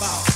about 0.00 0.29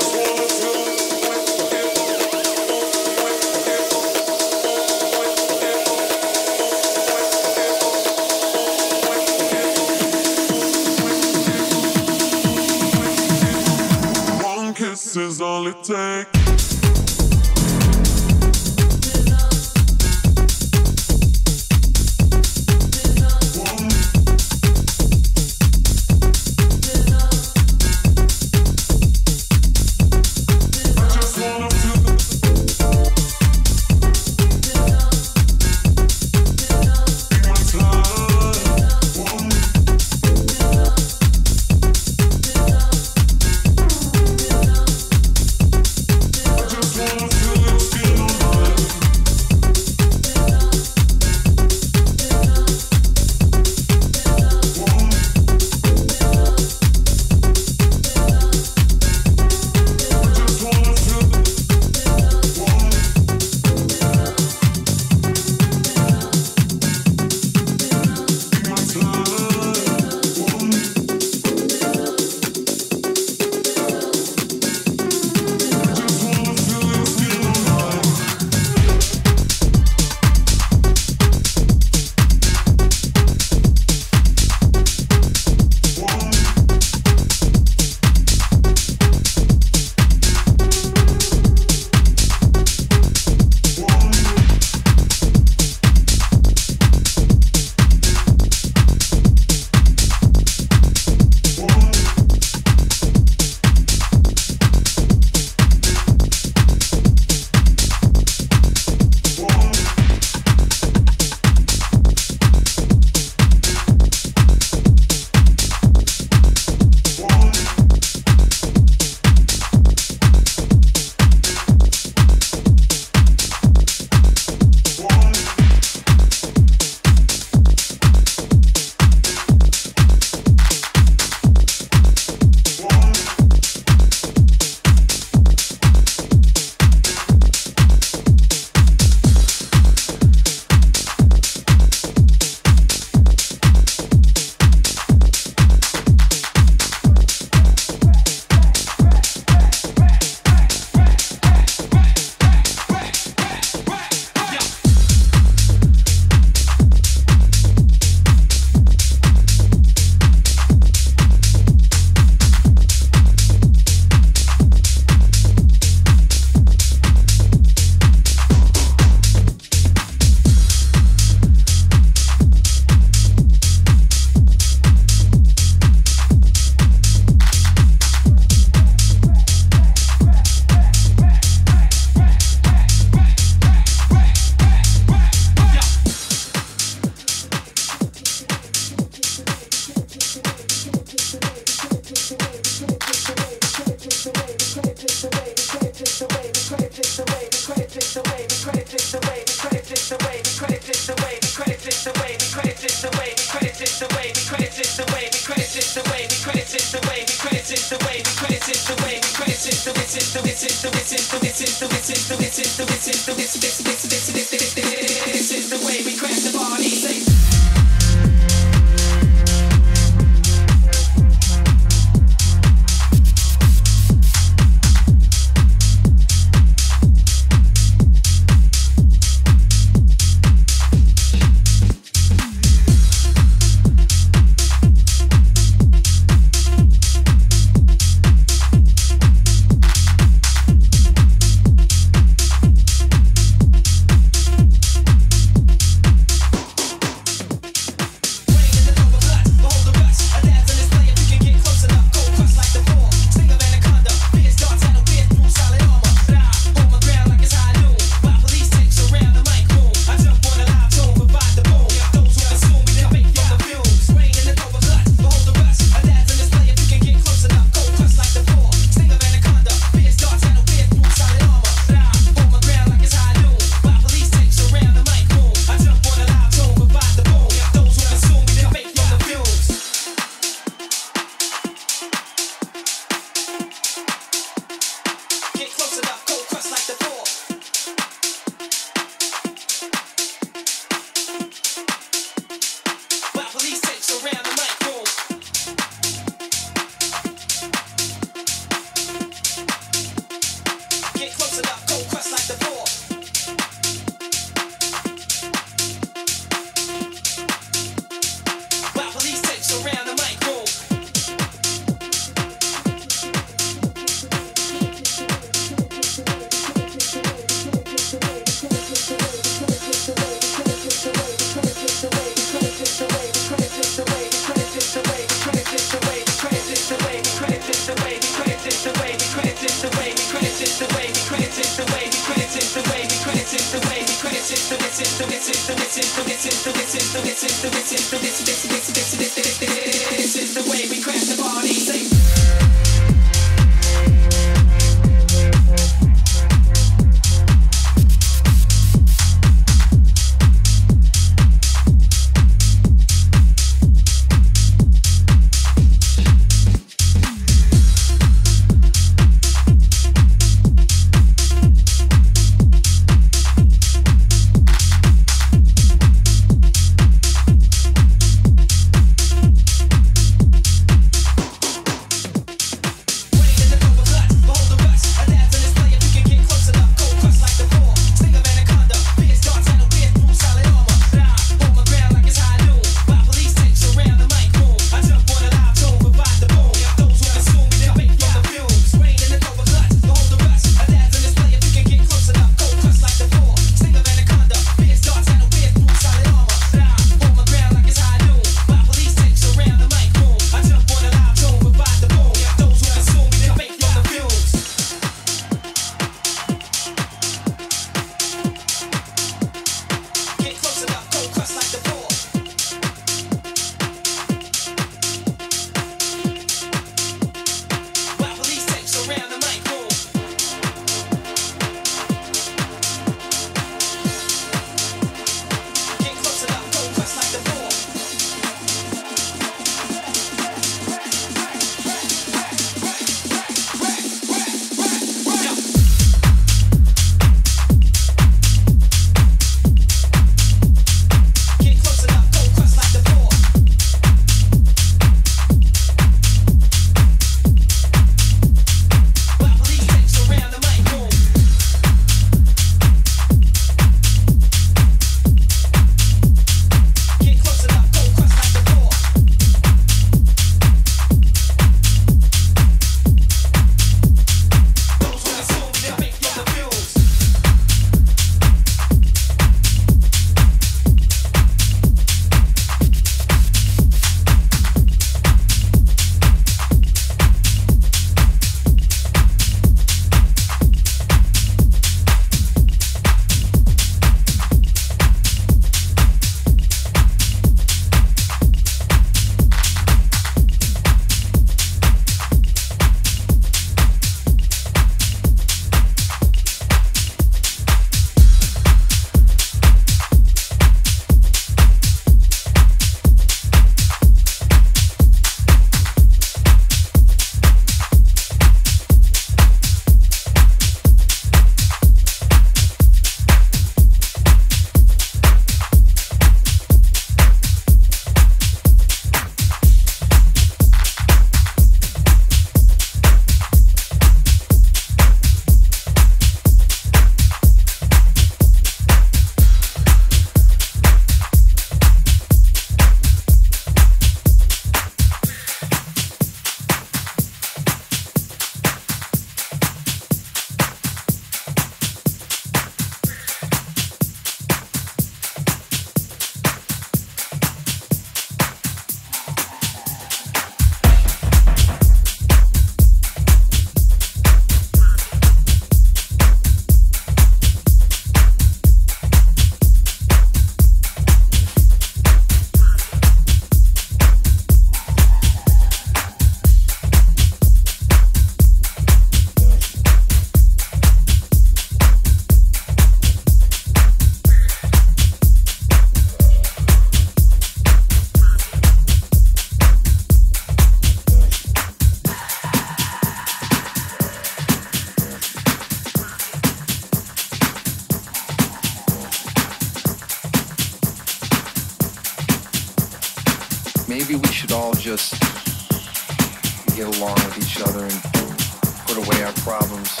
problems 599.74 600.00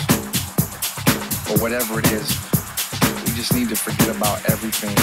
or 1.50 1.58
whatever 1.62 1.98
it 1.98 2.10
is, 2.12 2.28
we 3.26 3.32
just 3.34 3.54
need 3.54 3.68
to 3.68 3.76
forget 3.76 4.14
about 4.16 4.38
everything. 4.50 4.94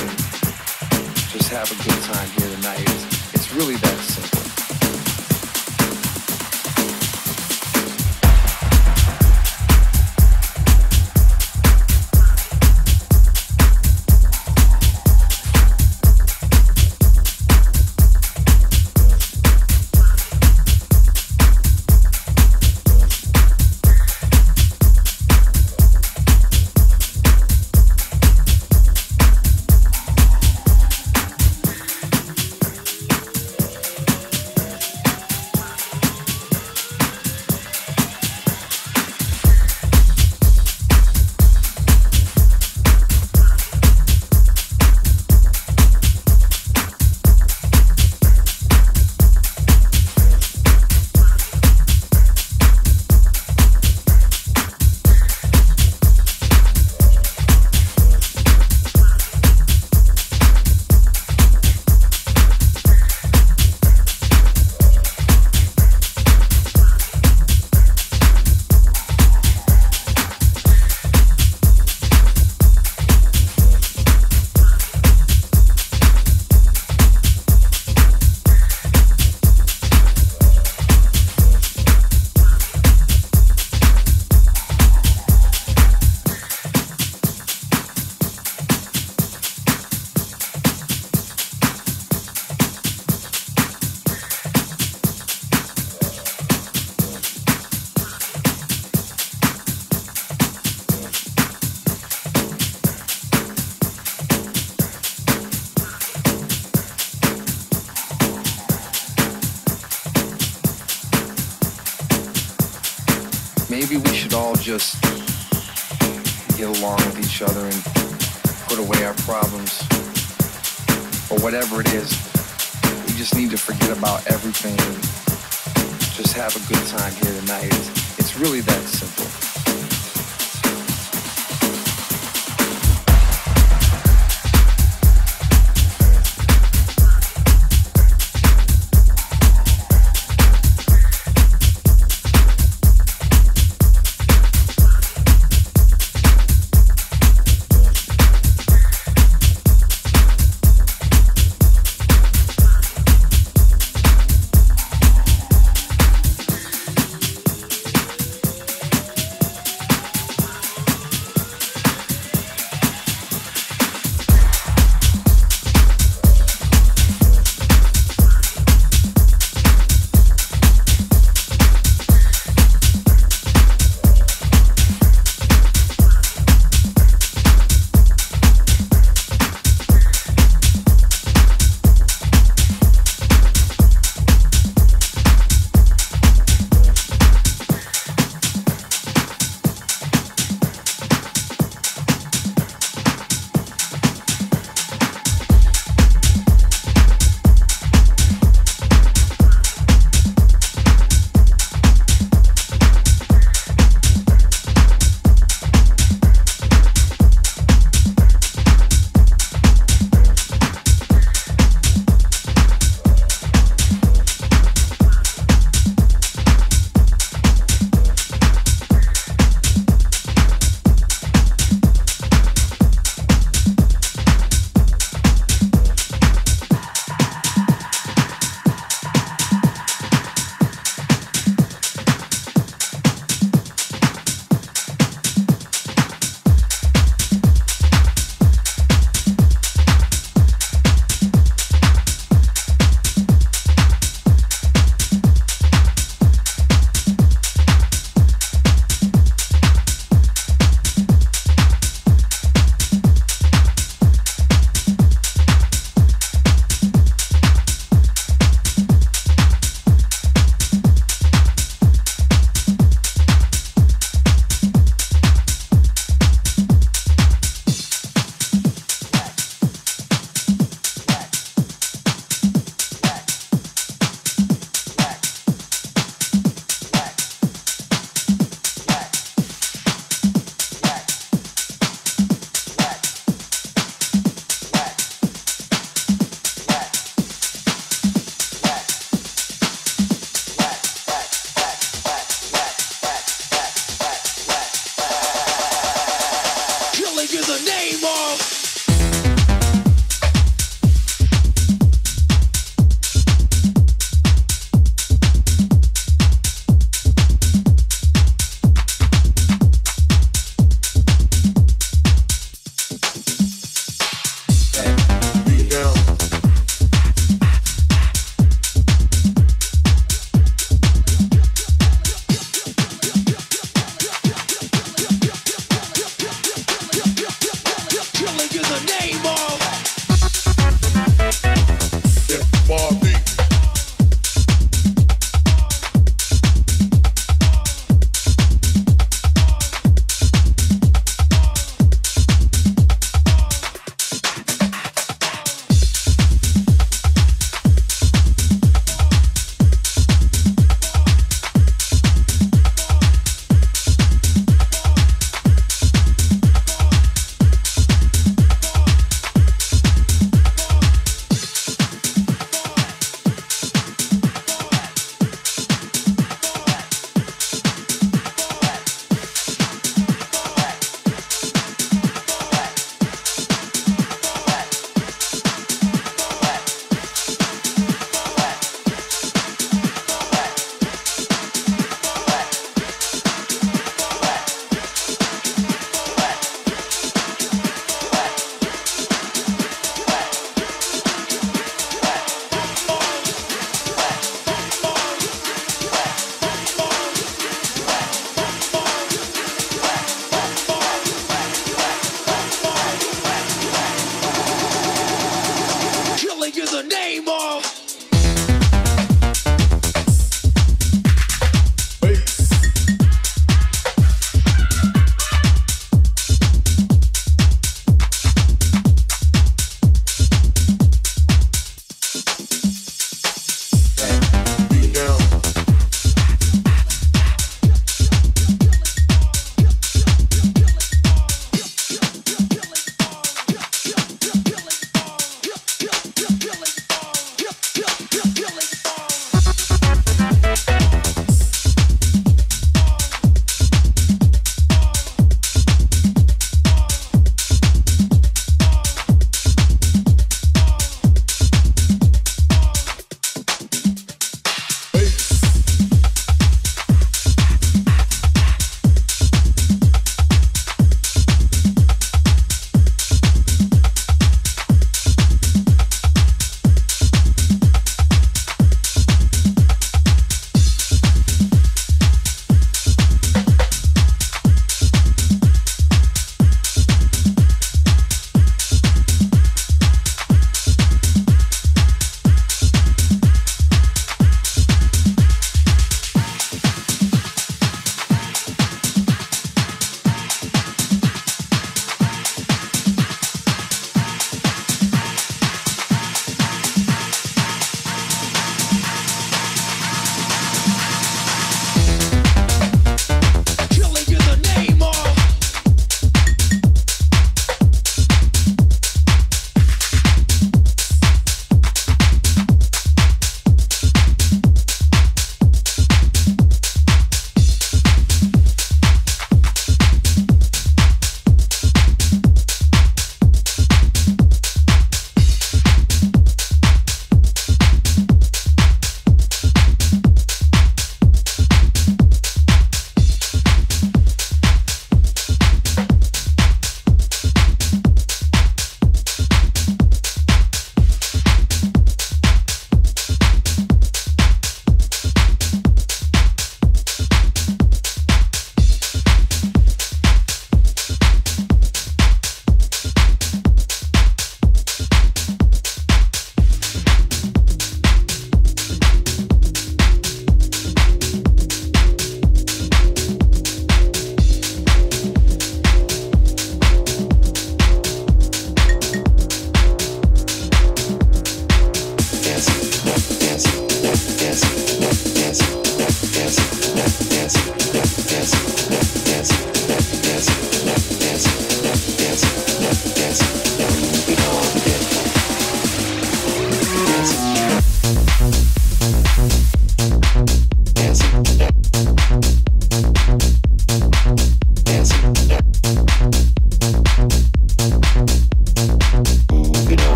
Just 1.29 1.49
have 1.49 1.71
a 1.71 1.83
good 1.83 2.01
time 2.03 2.29
here 2.29 2.55
tonight. 2.55 2.81
It's, 2.81 3.33
it's 3.33 3.53
really 3.53 3.75
that 3.75 3.97
simple. 3.99 4.40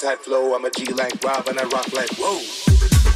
Tight 0.00 0.18
flow. 0.20 0.54
I'm 0.54 0.64
a 0.64 0.70
G 0.70 0.86
like 0.94 1.22
Rob 1.22 1.46
and 1.48 1.58
I 1.58 1.64
rock 1.64 1.92
like 1.92 2.10
whoa. 2.16 3.09